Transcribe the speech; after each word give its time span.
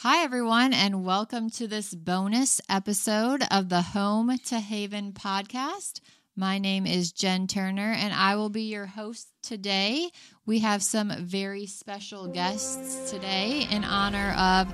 Hi, 0.00 0.22
everyone, 0.24 0.74
and 0.74 1.06
welcome 1.06 1.48
to 1.52 1.66
this 1.66 1.94
bonus 1.94 2.60
episode 2.68 3.42
of 3.50 3.70
the 3.70 3.80
Home 3.80 4.36
to 4.44 4.60
Haven 4.60 5.12
podcast. 5.12 6.00
My 6.36 6.58
name 6.58 6.86
is 6.86 7.12
Jen 7.12 7.46
Turner, 7.46 7.92
and 7.92 8.12
I 8.12 8.36
will 8.36 8.50
be 8.50 8.64
your 8.64 8.84
host 8.84 9.28
today. 9.42 10.10
We 10.44 10.58
have 10.58 10.82
some 10.82 11.10
very 11.20 11.64
special 11.64 12.28
guests 12.28 13.10
today 13.10 13.66
in 13.70 13.84
honor 13.84 14.34
of 14.38 14.68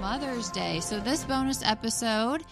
Mother's 0.00 0.50
Day. 0.50 0.80
So, 0.80 0.98
this 0.98 1.22
bonus 1.22 1.62
episode 1.62 2.42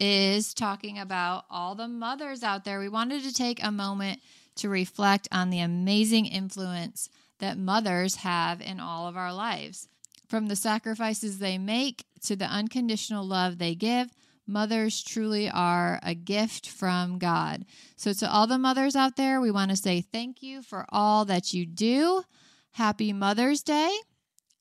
is 0.00 0.54
talking 0.54 0.98
about 0.98 1.44
all 1.48 1.76
the 1.76 1.86
mothers 1.86 2.42
out 2.42 2.64
there. 2.64 2.80
We 2.80 2.88
wanted 2.88 3.22
to 3.22 3.32
take 3.32 3.62
a 3.62 3.70
moment 3.70 4.20
to 4.56 4.68
reflect 4.68 5.28
on 5.30 5.50
the 5.50 5.60
amazing 5.60 6.26
influence 6.26 7.08
that 7.38 7.56
mothers 7.56 8.16
have 8.16 8.60
in 8.60 8.80
all 8.80 9.06
of 9.06 9.16
our 9.16 9.32
lives. 9.32 9.86
From 10.32 10.46
the 10.46 10.56
sacrifices 10.56 11.40
they 11.40 11.58
make 11.58 12.06
to 12.22 12.36
the 12.36 12.46
unconditional 12.46 13.22
love 13.22 13.58
they 13.58 13.74
give, 13.74 14.08
mothers 14.46 15.02
truly 15.02 15.50
are 15.50 16.00
a 16.02 16.14
gift 16.14 16.66
from 16.66 17.18
God. 17.18 17.66
So, 17.96 18.14
to 18.14 18.32
all 18.32 18.46
the 18.46 18.56
mothers 18.56 18.96
out 18.96 19.16
there, 19.16 19.42
we 19.42 19.50
want 19.50 19.72
to 19.72 19.76
say 19.76 20.00
thank 20.00 20.42
you 20.42 20.62
for 20.62 20.86
all 20.88 21.26
that 21.26 21.52
you 21.52 21.66
do. 21.66 22.22
Happy 22.70 23.12
Mother's 23.12 23.62
Day. 23.62 23.94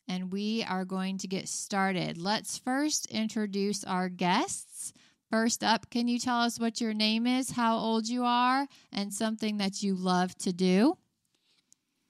And 0.10 0.30
we 0.30 0.66
are 0.68 0.84
going 0.84 1.18
to 1.20 1.28
get 1.30 1.48
started. 1.48 2.18
Let's 2.18 2.58
first 2.58 3.06
introduce 3.06 3.86
our 3.86 4.10
guests. 4.10 4.92
First 5.30 5.64
up, 5.64 5.90
can 5.90 6.10
you 6.10 6.20
tell 6.20 6.42
us 6.42 6.60
what 6.60 6.82
your 6.82 6.94
name 6.94 7.26
is, 7.26 7.52
how 7.52 7.78
old 7.78 8.10
you 8.10 8.26
are, 8.26 8.68
and 8.92 9.14
something 9.14 9.56
that 9.60 9.82
you 9.82 9.96
love 9.96 10.36
to 10.40 10.52
do? 10.52 10.98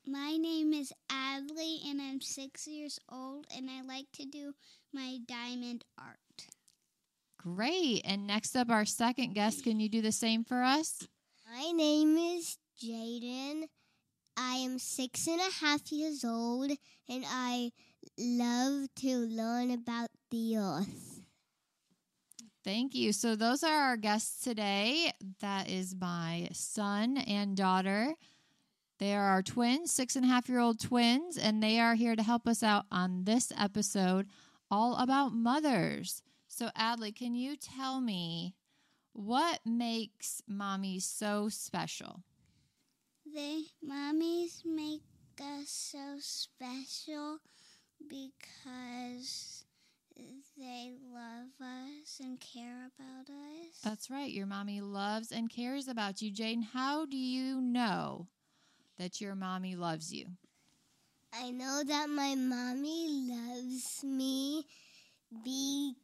My 0.05 0.35
name 0.35 0.73
is 0.73 0.91
Adley, 1.11 1.87
and 1.87 2.01
I'm 2.01 2.21
six 2.21 2.65
years 2.65 2.99
old, 3.11 3.45
and 3.55 3.69
I 3.69 3.81
like 3.83 4.07
to 4.13 4.25
do 4.25 4.53
my 4.91 5.19
diamond 5.27 5.85
art. 5.99 6.47
Great. 7.37 8.01
And 8.03 8.25
next 8.25 8.55
up, 8.55 8.71
our 8.71 8.85
second 8.85 9.33
guest. 9.33 9.63
Can 9.63 9.79
you 9.79 9.89
do 9.89 10.01
the 10.01 10.11
same 10.11 10.43
for 10.43 10.63
us? 10.63 11.07
My 11.51 11.71
name 11.71 12.17
is 12.17 12.57
Jaiden. 12.83 13.65
I 14.35 14.55
am 14.55 14.79
six 14.79 15.27
and 15.27 15.39
a 15.39 15.65
half 15.65 15.91
years 15.91 16.25
old, 16.25 16.71
and 17.07 17.23
I 17.27 17.71
love 18.17 18.87
to 19.01 19.17
learn 19.17 19.69
about 19.69 20.09
the 20.31 20.57
earth. 20.57 21.21
Thank 22.63 22.95
you. 22.95 23.11
So, 23.13 23.35
those 23.35 23.63
are 23.63 23.75
our 23.75 23.97
guests 23.97 24.43
today. 24.43 25.11
That 25.41 25.69
is 25.69 25.95
my 25.95 26.49
son 26.53 27.17
and 27.17 27.55
daughter. 27.55 28.15
They 29.01 29.15
are 29.15 29.25
our 29.25 29.41
twins, 29.41 29.91
six 29.91 30.15
and 30.15 30.23
a 30.23 30.27
half 30.27 30.47
year 30.47 30.59
old 30.59 30.79
twins, 30.79 31.35
and 31.35 31.61
they 31.63 31.79
are 31.79 31.95
here 31.95 32.15
to 32.15 32.21
help 32.21 32.47
us 32.47 32.61
out 32.61 32.85
on 32.91 33.23
this 33.23 33.51
episode 33.57 34.27
all 34.69 34.95
about 34.97 35.33
mothers. 35.33 36.21
So, 36.47 36.69
Adley, 36.77 37.15
can 37.15 37.33
you 37.33 37.57
tell 37.57 37.99
me 37.99 38.53
what 39.11 39.61
makes 39.65 40.43
mommies 40.47 41.01
so 41.01 41.49
special? 41.49 42.21
They 43.25 43.63
mommies 43.83 44.63
make 44.63 45.01
us 45.41 45.69
so 45.69 46.17
special 46.19 47.39
because 48.07 49.65
they 50.55 50.93
love 51.11 51.49
us 51.59 52.19
and 52.19 52.39
care 52.39 52.91
about 52.99 53.33
us. 53.33 53.79
That's 53.83 54.11
right. 54.11 54.31
Your 54.31 54.45
mommy 54.45 54.79
loves 54.79 55.31
and 55.31 55.49
cares 55.49 55.87
about 55.87 56.21
you. 56.21 56.31
Jaiden, 56.31 56.65
how 56.73 57.07
do 57.07 57.17
you 57.17 57.59
know 57.59 58.27
that 59.01 59.19
your 59.19 59.33
mommy 59.33 59.75
loves 59.75 60.13
you? 60.13 60.27
I 61.33 61.49
know 61.49 61.81
that 61.83 62.07
my 62.07 62.35
mommy 62.35 63.07
loves 63.31 64.03
me 64.03 64.63
because 65.43 65.95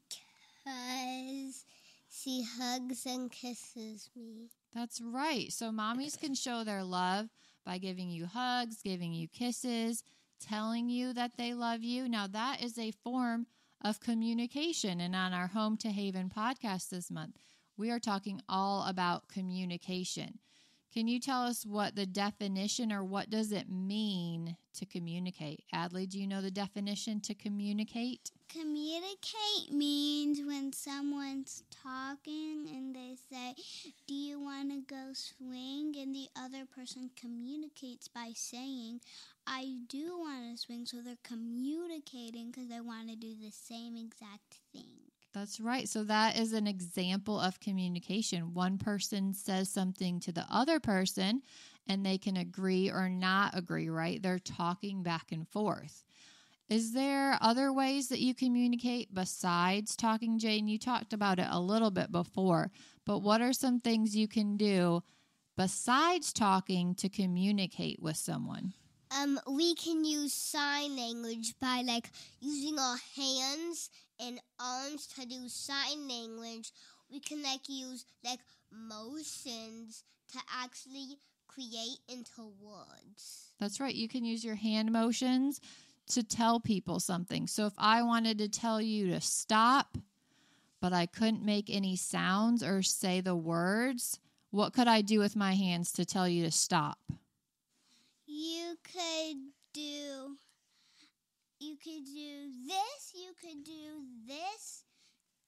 she 2.09 2.44
hugs 2.58 3.06
and 3.06 3.31
kisses 3.31 4.09
me. 4.16 4.50
That's 4.73 5.00
right. 5.00 5.52
So, 5.54 5.70
mommies 5.70 6.20
can 6.20 6.33
show 6.33 6.64
their 6.64 6.83
love 6.83 7.27
by 7.64 7.77
giving 7.77 8.10
you 8.10 8.26
hugs, 8.26 8.82
giving 8.82 9.14
you 9.14 9.27
kisses, 9.27 10.04
telling 10.39 10.89
you 10.89 11.14
that 11.14 11.38
they 11.38 11.54
love 11.54 11.83
you. 11.83 12.10
Now, 12.10 12.26
that 12.26 12.64
is 12.64 12.80
a 12.80 12.89
form 13.04 13.45
of 13.83 14.00
communication. 14.00 15.00
And 15.00 15.16
on 15.16 15.33
our 15.33 15.48
Home 15.48 15.77
to 15.77 15.89
Haven 15.89 16.32
podcast 16.36 16.89
this 16.89 17.11
month, 17.11 17.38
we 17.77 17.92
are 17.92 18.00
talking 18.00 18.42
all 18.50 18.88
about 18.88 19.27
communication. 19.27 20.39
Can 20.97 21.08
you 21.08 21.19
tell 21.19 21.43
us 21.43 21.63
what 21.63 21.95
the 21.95 22.08
definition 22.08 22.91
or 22.91 23.03
what 23.03 23.30
does 23.30 23.52
it 23.52 23.69
mean 23.69 24.58
to 24.73 24.83
communicate? 24.87 25.63
Adley, 25.71 26.09
do 26.09 26.19
you 26.19 26.25
know 26.25 26.41
the 26.41 26.49
definition 26.49 27.21
to 27.21 27.35
communicate? 27.35 28.31
Communicate 28.49 29.71
means 29.71 30.39
when 30.43 30.73
someone's 30.73 31.61
talking 31.69 32.65
and 32.73 32.95
they 32.95 33.15
say, 33.30 33.53
Do 34.08 34.15
you 34.15 34.39
want 34.39 34.71
to 34.71 34.81
go 34.91 35.11
swing? 35.13 35.93
And 35.99 36.15
the 36.15 36.30
other 36.35 36.65
person 36.65 37.11
communicates 37.15 38.08
by 38.08 38.31
saying, 38.33 39.02
I 39.45 39.75
do 39.87 40.17
want 40.17 40.52
to 40.52 40.58
swing. 40.58 40.87
So 40.87 40.97
they're 41.05 41.14
communicating 41.23 42.49
because 42.49 42.69
they 42.69 42.81
want 42.81 43.09
to 43.09 43.15
do 43.15 43.35
the 43.39 43.52
same 43.52 43.97
exact 43.97 44.61
thing. 44.73 45.07
That's 45.33 45.60
right. 45.60 45.88
So 45.88 46.04
that 46.05 46.38
is 46.38 46.54
an 46.54 46.67
example 46.67 47.39
of 47.39 47.60
communication. 47.60 48.54
One 48.54 48.77
person 48.77 49.33
says 49.33 49.70
something 49.70 50.20
to 50.21 50.32
the 50.32 50.45
other 50.49 50.80
person 50.80 51.43
and 51.88 52.05
they 52.05 52.17
can 52.17 52.38
agree 52.38 52.89
or 52.89 53.08
not 53.10 53.58
agree, 53.58 53.89
right? 53.89 54.21
They're 54.21 54.39
talking 54.39 55.04
back 55.04 55.32
and 55.32 55.48
forth. 55.48 56.04
Is 56.70 56.92
there 56.92 57.38
other 57.39 57.71
ways 57.71 58.10
that 58.10 58.20
you 58.20 58.33
communicate 58.33 59.14
besides 59.14 59.95
talking, 59.95 60.38
Jane? 60.38 60.67
You 60.67 60.77
talked 60.77 61.14
about 61.14 61.39
it 61.39 61.48
a 61.49 61.61
little 61.61 61.92
bit 61.92 62.11
before, 62.11 62.71
but 63.05 63.20
what 63.20 63.42
are 63.42 63.54
some 63.54 63.80
things 63.80 64.17
you 64.17 64.27
can 64.27 64.58
do 64.58 65.02
besides 65.55 66.33
talking 66.33 66.94
to 66.95 67.08
communicate 67.08 68.02
with 68.02 68.17
someone? 68.17 68.73
Um, 69.17 69.39
we 69.49 69.76
can 69.76 70.04
use 70.04 70.33
sign 70.33 70.98
language 70.98 71.54
by 71.61 71.83
like 71.86 72.09
using 72.42 72.77
our 72.77 72.98
hands 73.15 73.89
and 74.20 74.39
arms 74.60 75.08
to 75.08 75.26
do 75.26 75.48
sign 75.48 76.08
language. 76.08 76.72
We 77.11 77.20
can 77.20 77.44
like 77.44 77.67
use 77.67 78.05
like 78.23 78.39
motions 78.72 80.04
to 80.33 80.39
actually 80.61 81.17
create 81.48 82.00
into 82.08 82.52
words. 82.61 83.54
That's 83.60 83.80
right. 83.80 83.95
You 83.95 84.08
can 84.08 84.26
use 84.26 84.44
your 84.44 84.56
hand 84.56 84.92
motions 84.92 85.61
to 86.08 86.23
tell 86.23 86.60
people 86.60 87.00
something. 87.00 87.48
So 87.48 87.66
if 87.66 87.73
I 87.77 88.04
wanted 88.04 88.38
to 88.39 88.48
tell 88.48 88.82
you 88.82 89.10
to 89.11 89.22
stop, 89.22 89.98
but 90.80 90.94
I 90.94 91.06
couldn't 91.06 91.44
make 91.44 91.70
any 91.70 91.95
sounds 91.95 92.64
or 92.64 92.82
say 92.83 93.22
the 93.22 93.36
words, 93.36 94.20
what 94.52 94.73
could 94.73 94.88
I 94.88 95.02
do 95.02 95.20
with 95.20 95.36
my 95.36 95.54
hands 95.56 95.92
to 95.94 96.06
tell 96.06 96.27
you 96.27 96.44
to 96.45 96.52
stop? 96.52 97.00
You 98.26 98.77
could 98.83 99.38
do 99.73 100.38
you 101.67 101.76
could 101.76 102.05
do 102.05 102.50
this, 102.66 103.14
you 103.14 103.33
could 103.42 103.64
do 103.64 104.04
this. 104.26 104.83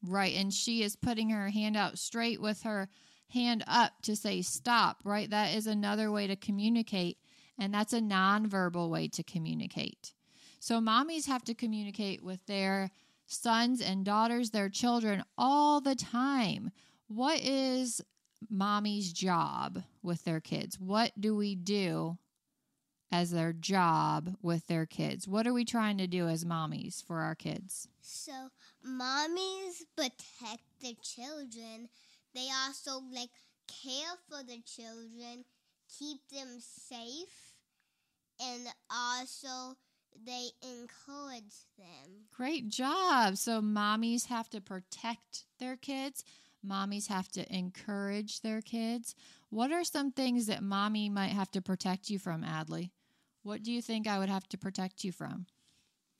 Right, 0.05 0.35
and 0.35 0.53
she 0.53 0.83
is 0.83 0.95
putting 0.95 1.29
her 1.29 1.49
hand 1.49 1.77
out 1.77 1.97
straight 1.97 2.41
with 2.41 2.63
her 2.63 2.89
hand 3.29 3.63
up 3.67 3.93
to 4.03 4.15
say 4.15 4.41
stop, 4.41 5.01
right? 5.03 5.29
That 5.29 5.55
is 5.55 5.67
another 5.67 6.11
way 6.11 6.27
to 6.27 6.35
communicate, 6.35 7.17
and 7.57 7.73
that's 7.73 7.93
a 7.93 8.01
nonverbal 8.01 8.89
way 8.89 9.07
to 9.09 9.23
communicate. 9.23 10.13
So, 10.59 10.79
mommies 10.79 11.27
have 11.27 11.43
to 11.45 11.53
communicate 11.53 12.21
with 12.21 12.45
their 12.45 12.91
sons 13.27 13.81
and 13.81 14.03
daughters, 14.03 14.49
their 14.49 14.69
children, 14.69 15.23
all 15.37 15.79
the 15.79 15.95
time. 15.95 16.71
What 17.07 17.39
is 17.41 18.01
mommy's 18.49 19.13
job 19.13 19.83
with 20.01 20.23
their 20.25 20.41
kids? 20.41 20.79
What 20.79 21.11
do 21.19 21.35
we 21.35 21.55
do 21.55 22.17
as 23.11 23.31
their 23.31 23.53
job 23.53 24.35
with 24.41 24.67
their 24.67 24.85
kids? 24.85 25.27
What 25.27 25.47
are 25.47 25.53
we 25.53 25.65
trying 25.65 25.97
to 25.97 26.07
do 26.07 26.27
as 26.27 26.45
mommies 26.45 27.03
for 27.03 27.19
our 27.19 27.35
kids? 27.35 27.87
So, 28.01 28.49
mommies 28.85 29.83
protect 29.95 30.63
their 30.81 30.93
children. 31.01 31.89
They 32.33 32.47
also 32.65 33.01
like 33.11 33.29
care 33.67 34.15
for 34.29 34.43
the 34.43 34.61
children, 34.65 35.45
keep 35.97 36.17
them 36.31 36.59
safe, 36.59 37.55
and 38.39 38.67
also 38.89 39.75
they 40.25 40.49
encourage 40.61 41.65
them. 41.77 42.25
Great 42.35 42.69
job. 42.69 43.37
So, 43.37 43.61
mommies 43.61 44.27
have 44.27 44.49
to 44.51 44.61
protect 44.61 45.45
their 45.59 45.75
kids, 45.75 46.23
mommies 46.65 47.07
have 47.07 47.29
to 47.29 47.55
encourage 47.55 48.41
their 48.41 48.61
kids. 48.61 49.15
What 49.49 49.71
are 49.71 49.83
some 49.83 50.11
things 50.11 50.45
that 50.47 50.63
mommy 50.63 51.09
might 51.09 51.31
have 51.31 51.51
to 51.51 51.61
protect 51.61 52.09
you 52.09 52.19
from, 52.19 52.43
Adley? 52.43 52.91
What 53.43 53.63
do 53.63 53.71
you 53.71 53.81
think 53.81 54.07
I 54.07 54.19
would 54.19 54.29
have 54.29 54.47
to 54.49 54.57
protect 54.57 55.03
you 55.03 55.11
from? 55.11 55.45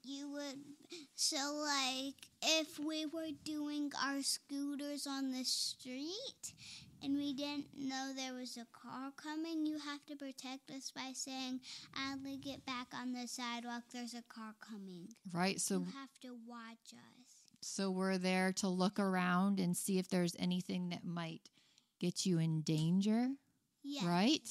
You 0.04 0.32
would 0.32 0.56
so 1.16 1.38
like 1.66 2.16
if 2.42 2.80
we 2.80 3.06
were 3.06 3.32
doing 3.44 3.92
our 4.04 4.22
scooters 4.22 5.06
on 5.06 5.32
the 5.32 5.44
street 5.44 6.54
and 7.04 7.16
we 7.18 7.34
didn't 7.34 7.68
know 7.78 8.12
there 8.16 8.34
was 8.34 8.58
a 8.58 8.66
car 8.72 9.12
coming, 9.16 9.66
you 9.66 9.78
have 9.78 10.06
to 10.08 10.16
protect 10.16 10.72
us 10.72 10.92
by 10.96 11.12
saying, 11.14 11.60
Adley, 11.98 12.42
get 12.42 12.66
back 12.66 12.88
on 12.94 13.12
the 13.14 13.28
sidewalk. 13.28 13.84
There's 13.94 14.14
a 14.14 14.24
car 14.34 14.54
coming. 14.62 15.10
Right? 15.34 15.60
So 15.60 15.76
you 15.80 15.86
have 15.86 16.20
to 16.22 16.36
watch 16.48 16.94
us. 16.94 17.36
so 17.62 17.92
we're 17.92 18.18
there 18.18 18.52
to 18.54 18.68
look 18.68 19.00
around 19.00 19.60
and 19.60 19.76
see 19.76 20.00
if 20.00 20.08
there's 20.10 20.36
anything 20.40 20.90
that 20.90 21.06
might 21.06 21.50
get 22.00 22.26
you 22.26 22.40
in 22.40 22.62
danger. 22.62 23.30
Yes. 23.84 24.06
Right? 24.06 24.50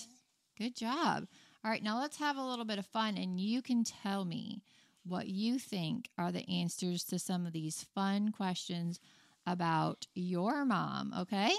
Good 0.57 0.77
job. 0.77 1.27
All 1.65 1.71
right, 1.71 1.83
now 1.83 1.99
let's 1.99 2.19
have 2.19 2.37
a 2.37 2.43
little 2.43 2.65
bit 2.65 2.79
of 2.79 2.87
fun 2.87 3.17
and 3.17 3.41
you 3.41 3.63
can 3.63 3.83
tell 3.85 4.25
me 4.25 4.63
what 5.05 5.27
you 5.27 5.59
think 5.59 6.09
are 6.17 6.31
the 6.31 6.49
answers 6.49 7.03
to 7.05 7.19
some 7.19 7.47
of 7.47 7.53
these 7.53 7.87
fun 7.95 8.31
questions 8.31 9.01
about 9.47 10.07
your 10.15 10.65
mom, 10.65 11.13
okay? 11.19 11.53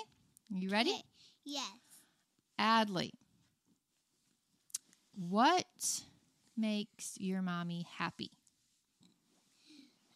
You 0.50 0.69
ready? 0.69 1.04
Yes. 1.44 1.66
Adley, 2.60 3.12
what 5.16 6.01
makes 6.56 7.18
your 7.19 7.42
mommy 7.42 7.86
happy? 7.98 8.31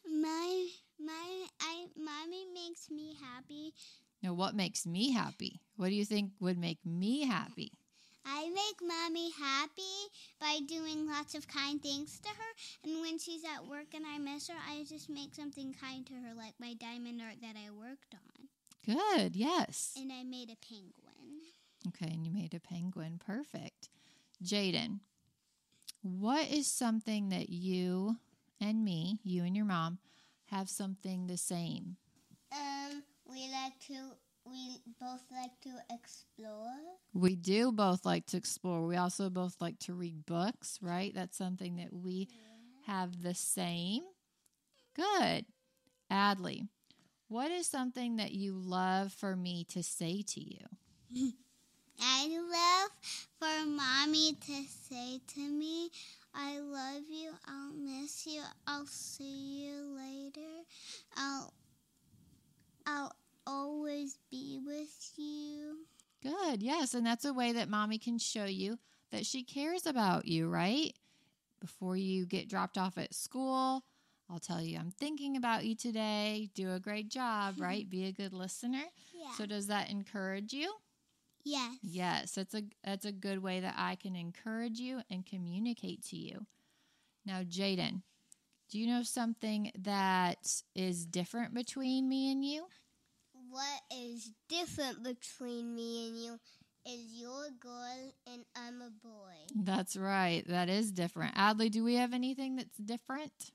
My 0.05 0.67
my 0.99 1.45
I 1.59 1.87
mommy 1.97 2.45
makes 2.53 2.89
me 2.89 3.15
happy. 3.21 3.73
Now, 4.21 4.33
what 4.33 4.55
makes 4.55 4.85
me 4.85 5.11
happy? 5.11 5.59
What 5.75 5.89
do 5.89 5.95
you 5.95 6.05
think 6.05 6.31
would 6.39 6.57
make 6.57 6.79
me 6.85 7.25
happy? 7.25 7.73
Make 8.53 8.87
mommy 8.87 9.31
happy 9.31 9.81
by 10.39 10.59
doing 10.67 11.07
lots 11.07 11.33
of 11.33 11.47
kind 11.47 11.81
things 11.81 12.19
to 12.19 12.29
her. 12.29 12.51
And 12.83 13.01
when 13.01 13.17
she's 13.17 13.43
at 13.43 13.67
work 13.67 13.93
and 13.95 14.05
I 14.05 14.19
miss 14.19 14.47
her, 14.47 14.55
I 14.69 14.83
just 14.87 15.09
make 15.09 15.33
something 15.33 15.73
kind 15.81 16.05
to 16.05 16.13
her, 16.13 16.35
like 16.35 16.53
my 16.59 16.75
diamond 16.75 17.21
art 17.21 17.37
that 17.41 17.55
I 17.57 17.71
worked 17.71 18.13
on. 18.13 18.47
Good, 18.85 19.35
yes. 19.35 19.93
And 19.99 20.11
I 20.11 20.23
made 20.23 20.51
a 20.51 20.57
penguin. 20.67 21.41
Okay, 21.87 22.13
and 22.13 22.25
you 22.25 22.31
made 22.31 22.53
a 22.53 22.59
penguin. 22.59 23.19
Perfect. 23.25 23.89
Jaiden, 24.43 24.99
what 26.01 26.51
is 26.51 26.67
something 26.67 27.29
that 27.29 27.49
you 27.49 28.17
and 28.61 28.83
me, 28.83 29.19
you 29.23 29.43
and 29.43 29.55
your 29.55 29.65
mom, 29.65 29.99
have 30.45 30.69
something 30.69 31.27
the 31.27 31.37
same? 31.37 31.97
Um, 32.51 33.03
we 33.25 33.49
like 33.51 33.79
to. 33.87 34.15
We 34.45 34.81
both 34.99 35.23
like 35.31 35.59
to 35.61 35.69
explore. 35.89 36.75
We 37.13 37.35
do 37.35 37.71
both 37.71 38.05
like 38.05 38.25
to 38.27 38.37
explore. 38.37 38.85
We 38.85 38.95
also 38.97 39.29
both 39.29 39.55
like 39.59 39.79
to 39.79 39.93
read 39.93 40.25
books, 40.25 40.79
right? 40.81 41.13
That's 41.13 41.37
something 41.37 41.77
that 41.77 41.93
we 41.93 42.27
have 42.85 43.21
the 43.23 43.33
same. 43.33 44.03
Good. 44.95 45.45
Adley, 46.11 46.67
what 47.27 47.51
is 47.51 47.67
something 47.67 48.17
that 48.17 48.31
you 48.31 48.53
love 48.53 49.13
for 49.13 49.35
me 49.35 49.65
to 49.69 49.81
say 49.81 50.23
to 50.27 50.41
you? 50.41 50.65
I 52.01 52.27
love 52.27 52.91
for 53.39 53.65
mommy 53.67 54.33
to 54.33 54.63
say 54.89 55.19
to 55.35 55.39
me, 55.39 55.89
I 56.33 56.59
love 56.59 57.03
you, 57.09 57.31
I'll 57.47 57.73
miss 57.73 58.25
you, 58.25 58.41
I'll 58.67 58.87
see 58.87 59.63
you 59.65 59.95
later. 59.95 60.63
I'll 61.15 61.53
I'll 62.85 63.15
always 63.45 64.17
be 64.29 64.59
with 64.65 65.11
you. 65.17 65.85
Good. 66.21 66.63
Yes. 66.63 66.93
And 66.93 67.05
that's 67.05 67.25
a 67.25 67.33
way 67.33 67.51
that 67.53 67.69
mommy 67.69 67.97
can 67.97 68.17
show 68.17 68.45
you 68.45 68.79
that 69.11 69.25
she 69.25 69.43
cares 69.43 69.85
about 69.85 70.27
you, 70.27 70.47
right? 70.47 70.93
Before 71.59 71.95
you 71.95 72.25
get 72.25 72.49
dropped 72.49 72.77
off 72.77 72.97
at 72.97 73.13
school, 73.13 73.83
I'll 74.29 74.39
tell 74.39 74.61
you, 74.61 74.77
I'm 74.77 74.91
thinking 74.91 75.37
about 75.37 75.65
you 75.65 75.75
today. 75.75 76.49
Do 76.55 76.71
a 76.73 76.79
great 76.79 77.09
job, 77.09 77.55
right? 77.59 77.89
Be 77.89 78.05
a 78.05 78.11
good 78.11 78.33
listener. 78.33 78.83
Yeah. 79.13 79.31
So 79.37 79.45
does 79.45 79.67
that 79.67 79.89
encourage 79.89 80.53
you? 80.53 80.73
yes. 81.43 81.77
Yes, 81.81 82.31
that's 82.35 82.53
a 82.53 82.63
that's 82.83 83.05
a 83.05 83.11
good 83.11 83.43
way 83.43 83.59
that 83.59 83.75
I 83.77 83.95
can 83.95 84.15
encourage 84.15 84.79
you 84.79 85.01
and 85.09 85.25
communicate 85.25 86.03
to 86.05 86.15
you. 86.17 86.45
Now, 87.25 87.43
Jaiden, 87.43 88.01
do 88.69 88.79
you 88.79 88.87
know 88.87 89.03
something 89.03 89.71
that 89.79 90.61
is 90.75 91.05
different 91.05 91.53
between 91.53 92.07
me 92.09 92.31
and 92.31 92.43
you? 92.43 92.65
What 93.53 93.81
is 93.95 94.31
different 94.49 95.03
between 95.03 95.75
me 95.75 96.07
and 96.07 96.17
you 96.17 96.39
is 96.87 97.13
you're 97.13 97.45
a 97.45 97.59
girl 97.59 98.11
and 98.25 98.43
I'm 98.55 98.81
a 98.81 98.89
boy. 98.89 99.35
That's 99.55 99.95
right. 99.95 100.43
That 100.47 100.69
is 100.69 100.91
different. 100.91 101.35
Adley, 101.35 101.69
do 101.69 101.83
we 101.83 101.93
have 101.97 102.13
anything 102.13 102.55
that's 102.55 102.79
different? 102.79 103.51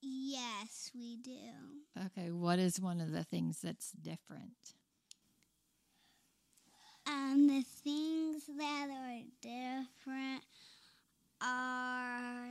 Yes, 0.00 0.90
we 0.94 1.18
do. 1.18 2.06
Okay, 2.06 2.30
what 2.30 2.58
is 2.58 2.80
one 2.80 3.02
of 3.02 3.12
the 3.12 3.24
things 3.24 3.58
that's 3.62 3.92
different? 3.92 4.72
Um, 7.06 7.48
the 7.48 7.64
things 7.84 8.44
that 8.56 8.88
are 8.90 9.20
different 9.42 10.42
are 11.42 12.48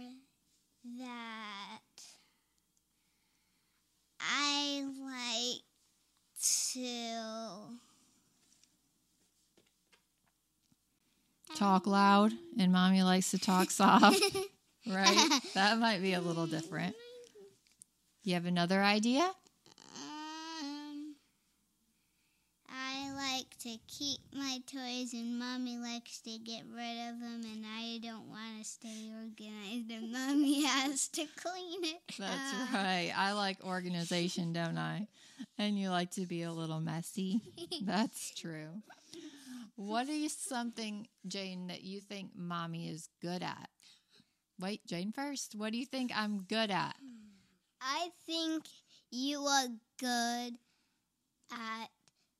that 1.00 1.80
I 4.20 4.84
like 5.02 5.64
to 6.54 7.78
Talk 11.68 11.86
loud 11.86 12.32
and 12.58 12.72
mommy 12.72 13.04
likes 13.04 13.32
to 13.32 13.38
talk 13.38 13.72
soft, 13.72 14.24
right? 14.88 15.42
That 15.54 15.78
might 15.78 16.02
be 16.02 16.14
a 16.14 16.22
little 16.22 16.48
different. 16.48 16.96
You 18.24 18.36
have 18.36 18.46
another 18.46 18.82
idea? 18.82 19.30
Um, 19.94 21.16
I 22.70 23.12
like 23.14 23.50
to 23.64 23.78
keep 23.90 24.20
my 24.34 24.62
toys, 24.66 25.12
and 25.12 25.38
mommy 25.38 25.78
likes 25.78 26.22
to 26.22 26.38
get 26.38 26.64
rid 26.74 27.10
of 27.10 27.20
them, 27.20 27.42
and 27.44 27.66
I 27.78 28.00
don't 28.02 28.30
want 28.30 28.60
to 28.60 28.64
stay 28.64 29.12
organized, 29.14 29.92
and 29.92 30.14
mommy 30.14 30.64
has 30.68 31.10
to 31.10 31.26
clean 31.36 31.84
it. 31.84 32.02
That's 32.18 32.54
up. 32.54 32.74
right. 32.76 33.12
I 33.14 33.34
like 33.34 33.62
organization, 33.66 34.54
don't 34.54 34.78
I? 34.78 35.10
And 35.58 35.78
you 35.78 35.90
like 35.90 36.12
to 36.12 36.26
be 36.26 36.44
a 36.44 36.54
little 36.54 36.80
messy. 36.80 37.42
That's 37.82 38.34
true. 38.34 38.70
What 39.78 40.10
is 40.10 40.36
something, 40.36 41.08
Jane, 41.28 41.68
that 41.68 41.84
you 41.84 42.02
think 42.02 42.32
mommy 42.36 42.90
is 42.90 43.10
good 43.22 43.44
at? 43.44 43.70
Wait, 44.60 44.84
Jane 44.88 45.12
first. 45.12 45.54
What 45.56 45.72
do 45.72 45.78
you 45.78 45.86
think 45.86 46.12
I'm 46.16 46.40
good 46.40 46.72
at? 46.72 46.96
I 47.80 48.10
think 48.26 48.64
you 49.12 49.40
are 49.42 49.68
good 50.00 50.58
at 51.52 51.90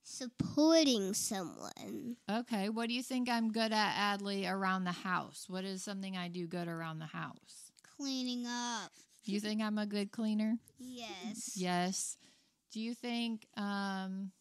supporting 0.02 1.14
someone. 1.14 2.18
Okay. 2.28 2.70
What 2.70 2.88
do 2.88 2.96
you 2.96 3.04
think 3.04 3.30
I'm 3.30 3.52
good 3.52 3.72
at, 3.72 4.18
Adley, 4.18 4.52
around 4.52 4.86
the 4.86 4.92
house? 4.92 5.46
What 5.48 5.64
is 5.64 5.84
something 5.84 6.18
I 6.18 6.30
do 6.30 6.48
good 6.48 6.68
around 6.68 6.98
the 6.98 7.06
house? 7.06 7.72
Cleaning 7.98 8.48
up. 8.48 8.92
You 9.26 9.40
think 9.40 9.62
I'm 9.62 9.78
a 9.78 9.86
good 9.86 10.12
cleaner? 10.12 10.58
Yes. 10.80 11.52
Yes. 11.56 12.18
Do 12.72 12.80
you 12.80 12.96
think 12.96 13.46
um, 13.58 14.32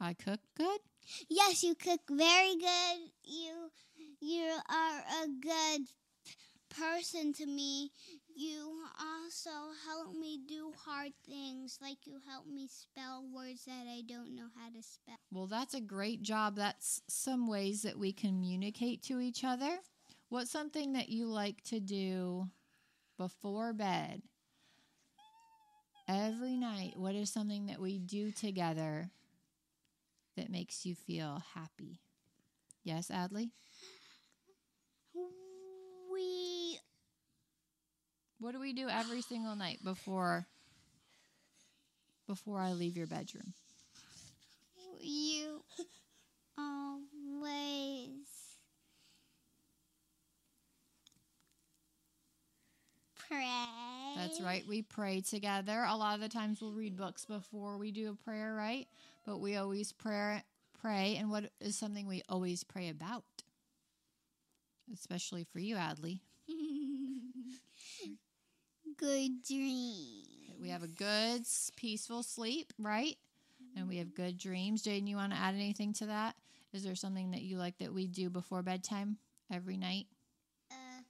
I 0.00 0.14
cook 0.14 0.40
good? 0.56 0.80
Yes, 1.28 1.62
you 1.62 1.74
cook 1.74 2.00
very 2.10 2.56
good. 2.56 3.10
You 3.24 3.70
you 4.20 4.50
are 4.68 5.04
a 5.22 5.28
good 5.40 5.86
person 6.70 7.32
to 7.34 7.46
me. 7.46 7.90
You 8.34 8.72
also 8.98 9.50
help 9.86 10.14
me 10.14 10.40
do 10.46 10.72
hard 10.84 11.12
things, 11.26 11.78
like 11.82 12.06
you 12.06 12.20
help 12.28 12.46
me 12.46 12.68
spell 12.68 13.24
words 13.34 13.64
that 13.66 13.86
I 13.88 14.02
don't 14.06 14.34
know 14.34 14.48
how 14.56 14.70
to 14.70 14.82
spell. 14.82 15.16
Well, 15.32 15.46
that's 15.46 15.74
a 15.74 15.80
great 15.80 16.22
job. 16.22 16.56
That's 16.56 17.02
some 17.08 17.46
ways 17.48 17.82
that 17.82 17.98
we 17.98 18.12
communicate 18.12 19.02
to 19.04 19.20
each 19.20 19.44
other. 19.44 19.78
What's 20.28 20.50
something 20.50 20.92
that 20.92 21.08
you 21.08 21.26
like 21.26 21.62
to 21.64 21.80
do 21.80 22.48
before 23.18 23.72
bed? 23.72 24.22
Every 26.08 26.56
night, 26.56 26.94
what 26.96 27.14
is 27.14 27.32
something 27.32 27.66
that 27.66 27.80
we 27.80 27.98
do 27.98 28.32
together 28.32 29.10
that 30.40 30.50
makes 30.50 30.86
you 30.86 30.94
feel 30.94 31.42
happy? 31.54 32.00
Yes, 32.82 33.10
Adley? 33.10 33.50
We 36.12 36.78
What 38.38 38.52
do 38.52 38.60
we 38.60 38.72
do 38.72 38.88
every 38.88 39.20
single 39.22 39.54
night 39.54 39.84
before 39.84 40.46
before 42.26 42.60
I 42.60 42.72
leave 42.72 42.96
your 42.96 43.06
bedroom? 43.06 43.52
you 45.02 45.62
always 46.58 47.69
pray. 54.14 54.22
That's 54.22 54.40
right. 54.40 54.64
We 54.66 54.82
pray 54.82 55.20
together. 55.20 55.84
A 55.86 55.96
lot 55.96 56.14
of 56.14 56.20
the 56.20 56.28
times 56.28 56.60
we'll 56.60 56.72
read 56.72 56.96
books 56.96 57.24
before 57.24 57.78
we 57.78 57.90
do 57.90 58.10
a 58.10 58.24
prayer, 58.24 58.54
right? 58.54 58.86
But 59.26 59.38
we 59.38 59.56
always 59.56 59.92
pray 59.92 60.42
pray 60.80 61.16
and 61.16 61.30
what 61.30 61.50
is 61.60 61.76
something 61.76 62.06
we 62.06 62.22
always 62.28 62.64
pray 62.64 62.88
about? 62.88 63.24
Especially 64.92 65.44
for 65.44 65.58
you, 65.58 65.76
Adley. 65.76 66.20
Good 68.96 69.42
dreams. 69.46 70.26
We 70.60 70.70
have 70.70 70.82
a 70.82 70.88
good, 70.88 71.42
peaceful 71.76 72.22
sleep, 72.22 72.72
right? 72.78 73.16
and 73.76 73.88
we 73.88 73.98
have 73.98 74.14
good 74.14 74.38
dreams. 74.38 74.82
Jaiden, 74.82 75.08
you 75.08 75.16
want 75.16 75.32
to 75.32 75.38
add 75.38 75.54
anything 75.54 75.92
to 75.94 76.06
that? 76.06 76.34
Is 76.72 76.84
there 76.84 76.94
something 76.94 77.32
that 77.32 77.42
you 77.42 77.56
like 77.56 77.78
that 77.78 77.92
we 77.92 78.06
do 78.06 78.30
before 78.30 78.62
bedtime 78.62 79.16
every 79.52 79.76
night? 79.76 80.06
Uh, 80.70 81.02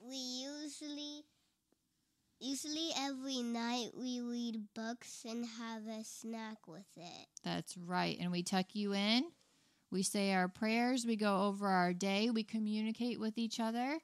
we 0.00 0.16
usually, 0.16 1.24
usually 2.40 2.90
every 2.98 3.42
night 3.42 3.90
we 3.94 4.20
read 4.20 4.62
books 4.74 5.24
and 5.28 5.44
have 5.58 5.86
a 5.86 6.02
snack 6.04 6.66
with 6.66 6.86
it. 6.96 7.26
That's 7.44 7.76
right. 7.76 8.16
And 8.20 8.32
we 8.32 8.42
tuck 8.42 8.74
you 8.74 8.94
in. 8.94 9.24
We 9.90 10.02
say 10.02 10.32
our 10.32 10.48
prayers. 10.48 11.04
We 11.04 11.16
go 11.16 11.42
over 11.44 11.66
our 11.66 11.92
day. 11.92 12.30
We 12.30 12.42
communicate 12.44 13.20
with 13.20 13.38
each 13.38 13.60
other 13.60 13.98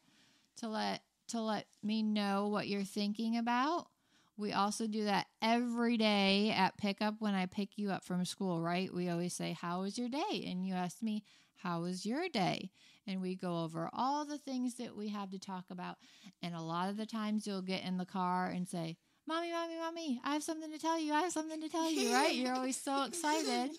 to 0.59 0.69
let 0.69 1.03
to 1.29 1.41
let 1.41 1.67
me 1.83 2.03
know 2.03 2.49
what 2.49 2.69
you're 2.69 2.85
thinking 2.85 3.37
about. 3.37 3.89
We 4.37 4.53
also 4.53 4.87
do 4.87 5.05
that 5.05 5.27
every 5.41 5.97
day 5.97 6.51
at 6.57 6.77
pickup 6.77 7.17
when 7.21 7.35
I 7.35 7.47
pick 7.47 7.79
you 7.79 7.91
up 7.91 8.05
from 8.05 8.25
school, 8.25 8.61
right? 8.61 8.93
We 8.93 9.09
always 9.09 9.35
say, 9.35 9.57
How 9.59 9.81
was 9.83 9.99
your 9.99 10.09
day? 10.09 10.45
And 10.47 10.67
you 10.67 10.75
ask 10.75 11.03
me, 11.03 11.25
How 11.67 11.81
was 11.81 12.07
your 12.07 12.29
day? 12.29 12.71
And 13.09 13.21
we 13.21 13.35
go 13.35 13.65
over 13.65 13.91
all 13.93 14.25
the 14.25 14.39
things 14.39 14.77
that 14.77 14.97
we 14.97 15.09
have 15.09 15.33
to 15.33 15.39
talk 15.41 15.65
about. 15.69 15.97
And 16.41 16.55
a 16.55 16.61
lot 16.61 16.91
of 16.91 16.97
the 16.97 17.07
times 17.07 17.45
you'll 17.45 17.61
get 17.61 17.83
in 17.83 17.97
the 17.97 18.07
car 18.07 18.47
and 18.47 18.69
say, 18.69 18.97
Mommy, 19.27 19.51
mommy, 19.51 19.77
mommy, 19.77 20.21
I 20.23 20.35
have 20.35 20.45
something 20.45 20.71
to 20.71 20.79
tell 20.79 20.97
you. 20.97 21.13
I 21.13 21.23
have 21.23 21.33
something 21.33 21.61
to 21.61 21.69
tell 21.69 21.91
you, 21.91 22.13
right? 22.13 22.33
You're 22.33 22.55
always 22.55 22.81
so 22.81 23.03
excited 23.03 23.71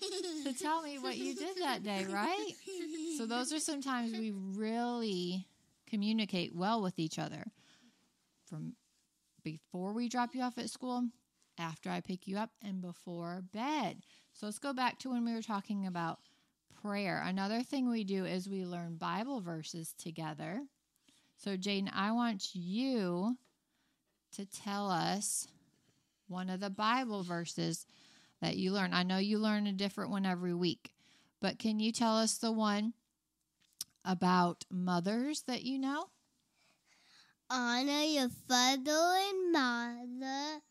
to 0.44 0.53
tell 0.62 0.82
me 0.82 1.00
what 1.00 1.15
you 1.15 1.34
did 1.34 1.60
that 1.62 1.84
day, 1.84 2.06
right? 2.10 2.51
So, 3.17 3.25
those 3.25 3.53
are 3.53 3.60
some 3.60 3.82
times 3.82 4.12
we 4.12 4.34
really 4.34 5.48
communicate 5.89 6.53
well 6.53 6.82
with 6.82 7.00
each 7.00 7.17
other 7.17 7.46
from 8.50 8.74
before 9.46 9.94
we 9.94 10.10
drop 10.10 10.36
you 10.36 10.41
off 10.41 10.58
at 10.58 10.70
school, 10.70 11.06
after 11.58 11.89
I 11.89 12.01
pick 12.01 12.27
you 12.27 12.38
up, 12.38 12.50
and 12.62 12.82
before 12.82 13.44
bed. 13.53 14.01
So 14.34 14.46
let's 14.46 14.60
go 14.60 14.74
back 14.74 15.00
to 15.00 15.12
when 15.12 15.24
we 15.24 15.34
were 15.34 15.41
talking 15.41 15.88
about 15.88 16.20
prayer. 16.82 17.22
Another 17.26 17.64
thing 17.64 17.90
we 17.90 18.04
do 18.04 18.26
is 18.26 18.50
we 18.50 18.66
learn 18.66 18.96
Bible 18.96 19.42
verses 19.42 19.94
together. 19.98 20.62
So, 21.38 21.56
Jaiden, 21.56 21.90
I 21.94 22.12
want 22.12 22.50
you 22.54 23.38
to 24.36 24.46
tell 24.46 24.90
us 24.90 25.48
one 26.28 26.50
of 26.50 26.60
the 26.60 26.70
Bible 26.70 27.24
verses 27.24 27.86
that 28.42 28.58
you 28.58 28.72
learn. 28.72 28.94
I 28.94 29.04
know 29.04 29.18
you 29.18 29.38
learn 29.38 29.68
a 29.68 29.72
different 29.72 30.12
one 30.12 30.26
every 30.26 30.54
week, 30.54 30.92
but 31.42 31.60
can 31.60 31.80
you 31.80 31.92
tell 31.92 32.18
us 32.18 32.38
the 32.38 32.52
one 32.52 32.94
about 34.06 34.66
mothers 34.72 35.44
that 35.48 35.64
you 35.64 35.80
know? 35.80 36.08
Honor 37.50 38.04
your 38.04 38.30
father 38.48 38.92
and 38.92 39.52
mother, 39.52 40.62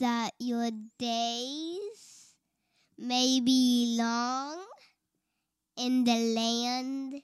that 0.00 0.32
your 0.38 0.70
days 0.98 2.23
may 2.98 3.40
be 3.40 3.96
long 3.98 4.58
in 5.76 6.04
the 6.04 6.34
land 6.34 7.22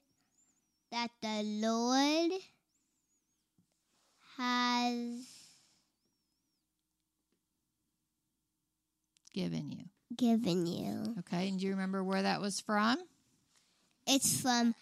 that 0.91 1.11
the 1.23 1.43
Lord 1.45 2.33
has 4.37 5.27
Given 9.33 9.71
you. 9.71 9.85
given 10.17 10.67
you. 10.67 11.15
Okay. 11.21 11.49
And 11.49 11.61
do 11.61 11.65
you 11.67 11.73
remember 11.73 12.03
where 12.03 12.23
that 12.23 12.41
was 12.41 12.61
from? 12.61 12.99
It's 14.07 14.41
from 14.41 14.75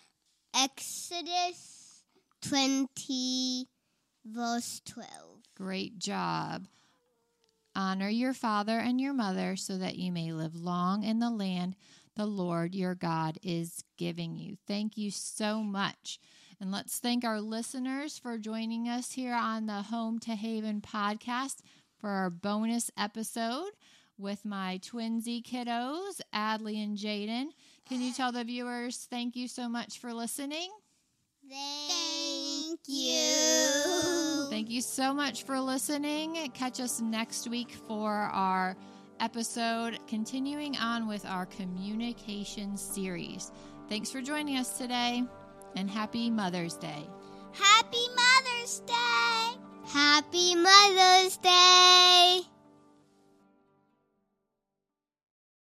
Exodus 0.55 2.03
20, 2.43 3.69
verse 4.25 4.81
12. 4.87 5.09
Great 5.55 5.99
job. 5.99 6.67
Honor 7.79 8.09
your 8.09 8.35
father 8.35 8.81
and 8.81 9.01
your 9.01 9.13
mother 9.15 9.55
so 9.55 9.79
that 9.79 9.95
you 9.95 10.11
may 10.11 10.33
live 10.33 10.57
long 10.57 11.05
in 11.05 11.21
the 11.21 11.31
land 11.31 11.77
the 12.17 12.27
Lord 12.27 12.75
your 12.75 12.97
God 12.97 13.39
is 13.45 13.85
giving 13.97 14.35
you. 14.37 14.57
Thank 14.67 14.97
you 14.97 15.13
so 15.13 15.63
much. 15.63 16.19
And 16.61 16.73
let's 16.73 16.99
thank 16.99 17.25
our 17.25 17.41
listeners 17.41 18.19
for 18.19 18.37
joining 18.37 18.89
us 18.89 19.13
here 19.13 19.37
on 19.37 19.67
the 19.67 19.83
Home 19.83 20.19
to 20.21 20.33
Haven 20.33 20.81
podcast 20.81 21.59
for 21.97 22.11
our 22.11 22.31
bonus 22.31 22.91
episode 22.99 23.71
with 24.19 24.45
my 24.45 24.81
twinsy 24.83 25.41
kiddos, 25.41 26.21
Adley 26.35 26.83
and 26.83 26.99
Jaiden. 26.99 27.51
Can 27.89 28.01
you 28.01 28.13
tell 28.13 28.33
the 28.33 28.43
viewers 28.43 29.07
thank 29.09 29.37
you 29.37 29.47
so 29.47 29.69
much 29.69 30.01
for 30.01 30.13
listening? 30.13 30.71
Thank 31.49 32.81
you. 32.89 32.98
Thank 34.79 34.87
you 34.87 34.93
so 34.95 35.13
much 35.13 35.43
for 35.43 35.59
listening. 35.59 36.53
Catch 36.55 36.79
us 36.79 37.01
next 37.01 37.49
week 37.49 37.73
for 37.89 38.13
our 38.13 38.77
episode 39.19 39.99
continuing 40.07 40.77
on 40.77 41.09
with 41.09 41.27
our 41.27 41.47
communication 41.47 42.77
series. 42.77 43.51
Thanks 43.89 44.09
for 44.13 44.23
joining 44.23 44.57
us 44.57 44.79
today 44.79 45.25
and 45.75 45.91
happy 45.91 46.31
Mother's 46.31 46.75
Day. 46.75 47.09
Happy 47.55 48.07
Mother's 48.15 48.79
Day! 48.87 49.59
Happy 49.89 50.55
Mother's 50.55 51.39
Day. 51.39 52.43